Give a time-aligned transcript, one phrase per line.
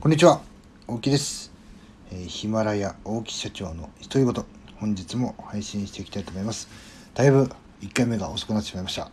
[0.00, 0.40] こんにちは、
[0.88, 1.52] 大木です。
[2.10, 4.44] えー、ヒマラヤ大木社長の独り言、
[4.76, 6.70] 本日も配信していきたいと思います。
[7.12, 7.50] だいぶ
[7.82, 9.10] 1回目が遅くなってしまいました。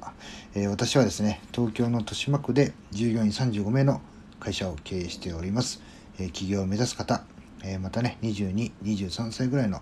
[0.56, 4.00] えー、私はですね、東京の豊島区で従業員35名の
[4.40, 5.82] 会社を経営しております。
[6.20, 7.22] えー、起業を目指す方、
[7.66, 9.82] えまたね、22、23歳ぐらいの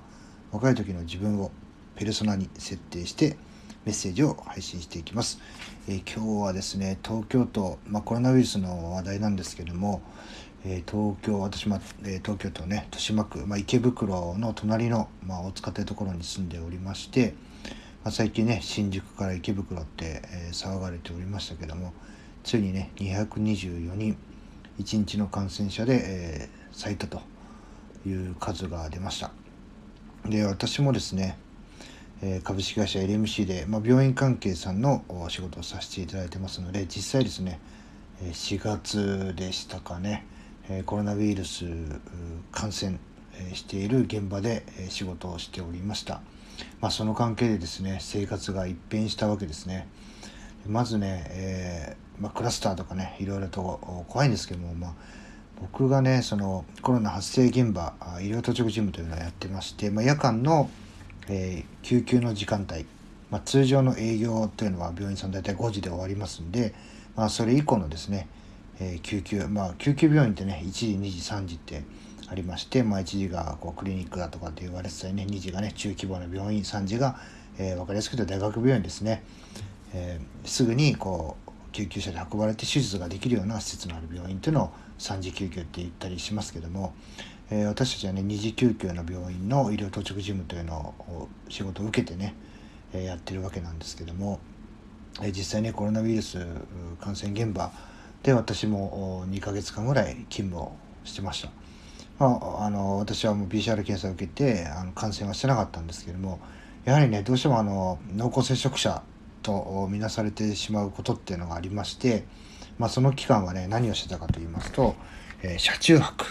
[0.51, 1.51] 若い時の自分を
[1.97, 3.37] ペルソナに設定して
[3.85, 5.39] メッセージを配信していきます。
[5.87, 10.01] え今日はですね、東京都、まあ、コロナウイルスの話題なんですけども、
[10.68, 17.35] え東京私も、え東京都ね豊島区、まあ、池袋の隣の、まあ、大塚というところに住んでおりまして、
[18.03, 21.94] まあ、最近ね新宿から池袋って、え、騒がれておりましたけども
[22.44, 24.17] ついにね224人
[24.80, 27.22] 1日の感染者で、え、最多と
[28.08, 29.31] いう数が出ました。
[30.27, 31.38] で私もですね
[32.44, 37.59] 株式会社 LMC で、まあ、病院関係さんのお仕事をさせていただいてますので実際ですね
[38.23, 40.25] 4月でしたかね。
[40.85, 41.65] コロナウイルス
[42.51, 42.97] 感染
[43.53, 46.22] している現場で仕事をしておりました、
[46.81, 49.88] まあ、その関係でですね生活が一変したわけですね。
[50.67, 54.94] まずね、えー、まあ、クラスターとかねいろいろと怖いんですけども、まあ、
[55.61, 60.69] 僕がねそのコロナ発生現場医療当直事務というのをやってまして、まあ、夜間の、
[61.29, 62.85] えー、救急の時間帯、
[63.29, 66.73] ま通常の営業というのは病院さん大体5時で終わりますんで、
[67.16, 68.27] まあ、それ以降のですね
[68.80, 71.84] えー、救急まあ救急病院ってね1時2時3時って
[72.28, 77.20] ありまして、まあ、1時がこうクリニックだとかって言われてたりね2時がね中規模の病院3時が、
[77.58, 79.23] えー、分かりやすく言うと大学病院ですね、
[79.94, 86.96] えー、すぐにこう救急車で運ばれて手術ができるような施設のある病院というのを3次救急って言ったりしますけども、
[87.52, 92.34] えー、私たちはね2次救急の病院の医療当直事務というのを仕事を受けてね、
[92.94, 94.40] えやってるわけなんですけども、
[95.22, 96.46] え実際ねコロナウイルス
[97.02, 97.72] 感染現場
[98.26, 101.50] で私も2ヶ月間ぐらい勤務をしてました。
[102.18, 106.40] まあ、あの私はもう PCR 検査を受けてあの感染はしてなかったんですけども
[106.86, 109.03] やはりねどうしてもあの濃厚接触者
[109.44, 112.25] と見なされてしまうことっていうのがありまして、
[112.80, 114.96] まあ、その期間はね何をしてたかと言いますと、
[115.44, 116.25] えー、車中泊、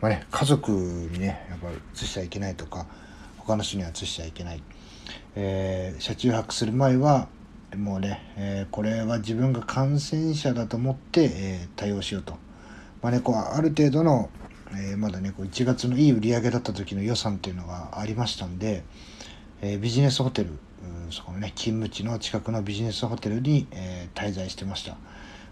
[0.00, 2.86] まあね、家族にねやっぱり移しちゃいけないとか
[3.38, 4.62] 他の人には移しちゃいけない、
[5.36, 7.28] えー、車中泊する前は
[7.76, 12.34] もうね、えー、これは自分が感染者だと思って、えー、対応しようと。
[13.02, 14.30] まあね、こうある程度の、
[14.72, 18.84] えー、まだねこう1月のいい売り上げだった時の予算っていうのがありましたんで、
[19.60, 20.50] えビジネスホテル
[21.10, 24.92] そこのね勤務地の近くのビジネスホテルに、え滞在してました。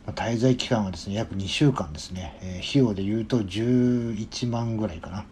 [0.07, 5.27] まあ、滞在期間はですね約2週間ですね、え費用で言うと11万ぐらいかな、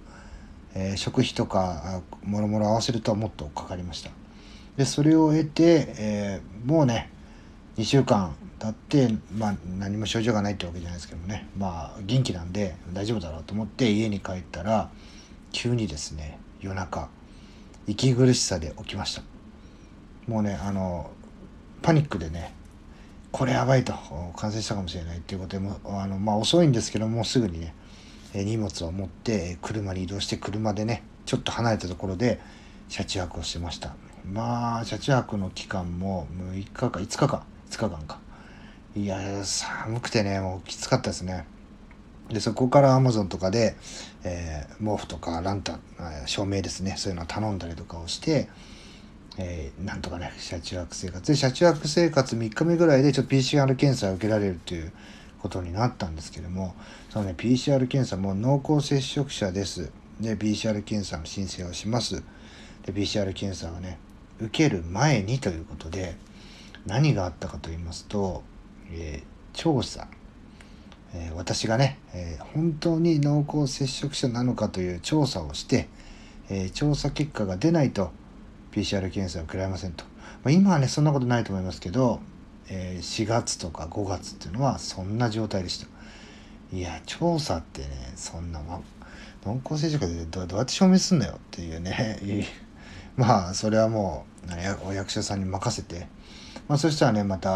[0.74, 4.10] え食費とかもろもろ合わせるとはもっとかかりました。
[4.76, 7.10] でそれを得て、えー、もうね
[7.76, 14.90] 2週間経って、まあ、何も症状がないってわけじゃないですけどもねまあ元気なんで大丈夫だろうと思って家に帰ったら
[15.50, 17.08] 急にですね夜中
[17.86, 19.22] 息苦しさで起きました。
[20.28, 21.10] もうねあの
[21.82, 22.54] パニックでね
[23.32, 23.92] これやばいと
[24.36, 27.74] 感染したかもしれないっていうことでもあの、まあ、遅いんですけどもすぐにね
[28.34, 32.40] 荷物を持って車に移動して車でねちょっと離れたところで
[32.88, 33.96] 車中泊をしてました。
[34.30, 38.18] まあ車中泊の期間も6日か5日か5日間か
[38.94, 41.46] いや寒くてねもうきつかったですね。
[42.28, 43.74] でそこからアマゾンとかで、
[44.22, 45.80] えー、毛布とかランタン
[46.26, 46.94] 照明ですね。
[46.96, 48.48] そういうのを頼んだりとかをして、
[49.38, 51.26] えー、なんとかね車中泊生活。
[51.26, 54.92] で車中泊生活3日目ぐらいでちょっと PCR 検査を受けられるという
[55.40, 56.74] ことになったんですけども
[57.10, 59.90] そのね PCR 検査も濃厚接触者です。
[60.20, 62.22] で PCR 検査の申請をします。
[62.84, 63.98] で PCR 検査はね
[64.42, 66.16] 受ける前にということで
[66.86, 68.42] 何があったかと言いますと、
[68.90, 70.08] えー、調査、
[71.14, 75.88] えー、私がね、えー、本当に濃厚接触者なのかという調査をして、
[76.50, 78.10] え調査結果が出ないと
[78.72, 80.04] PCR 検査を受けられませんと、
[80.42, 82.20] まあ、今はねそんなことないと思いますけど、
[82.68, 85.86] え4月とか5月っていうのはそんな状態でした。
[86.72, 88.80] いや調査ってねそんな、ま、
[89.44, 92.18] 濃厚接触でどうやって証明すんだよっていうね
[93.16, 94.26] まあそれはも
[94.84, 96.06] うお役所さんに任せて、
[96.68, 97.50] まあ、そしたらねまた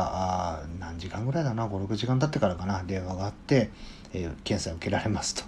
[0.59, 3.71] あ何時間ぐらいだな56時間経ってからかな電話があって、
[4.13, 5.45] えー、検査を受けられますと。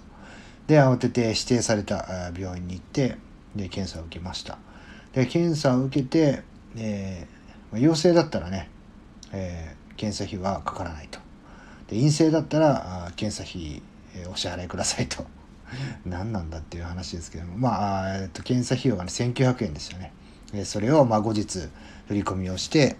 [0.67, 3.17] で慌てて指定された病院に行って
[3.55, 4.57] で検査を受けました。
[5.13, 6.43] で検査を受けて、
[6.75, 8.69] えー、陽性だったらね、
[9.31, 11.19] えー、検査費はかからないと。
[11.87, 13.81] で陰性だったら検査費、
[14.15, 15.25] えー、お支払いくださいと。
[16.05, 17.57] 何なんだっていう話ですけども。
[17.57, 20.11] まあ、えっと、検査費用がね1900円でしたね。
[20.51, 21.69] でそれをまあ後日
[22.07, 22.97] 振り込みをして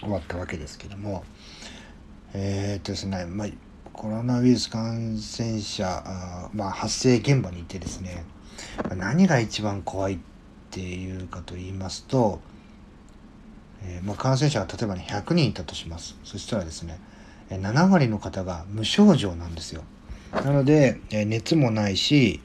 [0.00, 1.24] 終わったわけですけども。
[2.38, 3.48] えー、っとですね、まあ、
[3.94, 8.24] コロナウイルス感染者あ、まあ、発生現場にいてですね
[8.94, 10.18] 何が一番怖いっ
[10.70, 12.40] ていうかと言いますと、
[13.82, 16.16] えー、まあ、感染者が例えば、ね、100人いたとします。
[16.24, 17.00] そしたらですね
[17.48, 19.82] 7割の方が無症状なんですよ。
[20.44, 22.40] なので、え熱もないし、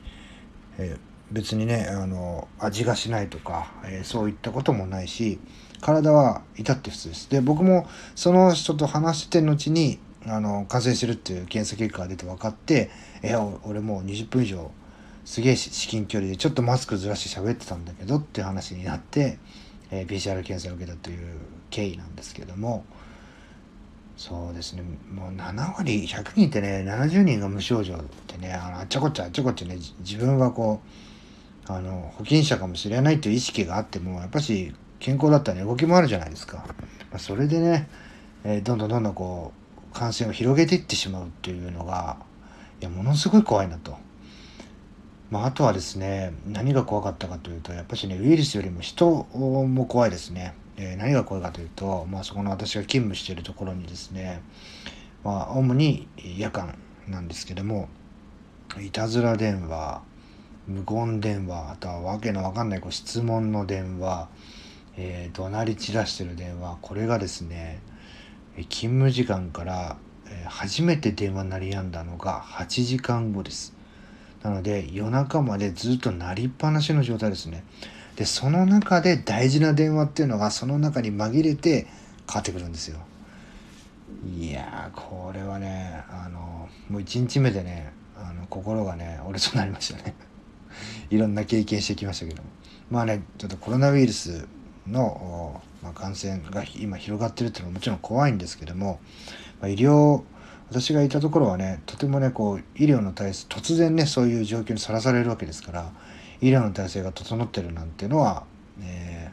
[0.78, 0.98] え
[1.32, 5.40] 別にねあの味がしないとか、えそういったこともないし
[5.82, 7.30] 体は至って普通です。
[7.30, 12.92] で僕もその人と話して後にあの感染してるっていう検査結果が出て分かって
[13.24, 14.72] 「え俺もう20分以上
[15.26, 19.40] すげえ至近距離でちょっとマスクずらして喋ってたんだけど」っていう話になって、
[19.90, 21.38] えー、PCR 検査を受けたという
[21.70, 22.86] 経緯なんですけども
[24.22, 27.98] そうですねもう7割100人ってね70人が無症状っ
[28.28, 30.80] てねあのあっちゃこっちゃあっちゃこっちゃね自分はこ
[31.68, 36.58] うあの保険者かもしれないという意識があってもやっぱし健康だったらね動きもあるじゃないですか。
[37.10, 37.90] まあ、それでね、
[38.44, 39.54] えー、どんどんどんどんこ
[39.92, 42.18] う感染を広げていってしまうっていうのが
[42.80, 43.98] いやものすごい怖いなと。
[45.32, 50.54] まあ、あとはですね何が怖かったかというとやっぱしねウイルスよりも人も怖いですね。
[50.82, 54.42] えー、何が怖いかというと、まあ、そこの私が勤務しているところにですね、
[55.24, 56.08] まあ、主に
[56.38, 57.88] 夜間なんですけども
[58.80, 60.02] いたずら電話
[60.68, 64.28] 無言電話あとはわけのわかんないこう質問の電話
[64.98, 67.82] えー、怒鳴り散らしてる電話これがですね
[68.70, 69.98] 勤務時間から、
[70.46, 73.74] 初めて電話鳴りやんだのが8時間後です。
[74.44, 77.64] なので夜中までずっと鳴りっぱなしの状態ですね。
[78.16, 81.88] でその中で大事な電話っていうのがその中に紛れて
[82.28, 83.00] かかってくるんですよ。
[84.38, 90.14] いやこれはねあのもう1日目でねあの心がね折れそうになりましたね。
[91.10, 92.50] いろんな経験してきましたけども。
[92.90, 94.48] まあねちょっとコロナウイルス
[94.88, 99.00] の、まあ、感染が今広がってるっていうのはもちろん怖いんですけども、
[99.62, 100.24] まあ、医療
[100.70, 105.92] 私がいたところはねとてもねこう医療の体制突然ねそういう状況にさらされるわけですから
[106.42, 108.44] 医療の体制が整ってるなんていうのは、
[108.82, 109.32] え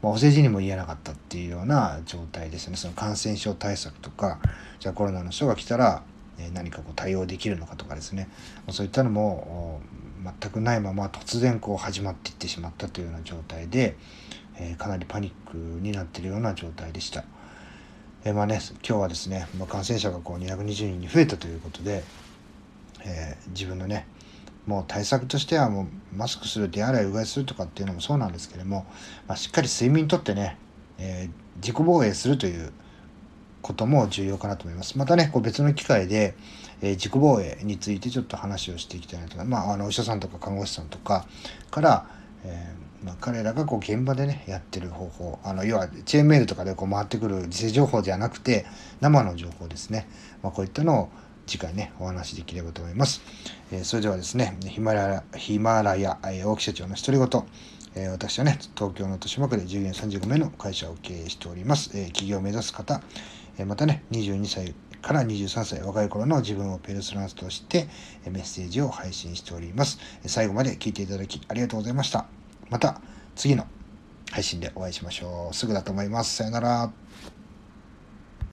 [0.00, 4.38] ー、まあ、お世辞にも言えなかったっていうような状態ですねその感染症対策とか
[4.78, 6.02] じゃあコロナの人が来たら、
[6.38, 8.28] え何かこう対応できるのかとかですね
[8.70, 9.80] そういったのも
[10.40, 13.96] 全くないまま突然こう始まっていってしまったというような状態で、
[14.58, 17.24] えー、かなりパニックになってるような状態でした。
[18.22, 22.04] え、まあね、今日はですね、まあ、感染者がこう220人に増えたということで、
[23.02, 24.06] えー、自分のね、
[24.66, 28.86] もう対策としてはもうマスクする、手洗い、うがいするとかっていうのもそうなんですけれども、
[29.26, 30.58] まあ、しっかり睡眠とってね、
[30.98, 32.72] え自己防衛するという
[33.62, 34.96] ことも重要かなと思います。
[34.98, 36.34] またね、こう別の機会で、
[36.82, 41.26] えー、自己防衛についてちょっと話をしていきたいなとまあ、あのお医者さんとか看護師さんとか
[41.70, 42.06] から、
[42.44, 48.66] えーまあ、彼らがこう現場でねやってる方法あの要はチェーンメールとかでこう回ってくる時勢情報ではなくて
[49.00, 50.08] 生の情報ですね、
[50.42, 51.08] まあ、こういったのを
[51.50, 53.22] 次回ねお話できればと思います、
[53.72, 57.42] えー、それではですねヒマラヤヒマラヤ、えー、大木社長の独り言
[57.96, 61.90] えー、私はね、東京の豊島区で従業員35名の会社を経営しております。
[61.94, 63.02] えー、企業を目指す方、
[63.58, 67.88] えー、またね、22歳から23歳、若い頃の自分をペルソナスとして
[68.24, 69.98] えメッセージを配信しております。
[70.26, 72.26] 最後まで聞いていただきありがとうございました。
[72.68, 73.00] また
[73.34, 73.66] 次の
[74.30, 75.54] 配信でお会いしましょう。
[75.54, 76.36] すぐだと思います。
[76.36, 76.92] さよなら。